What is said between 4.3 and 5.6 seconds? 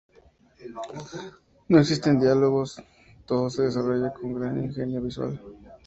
gran ingenio visual.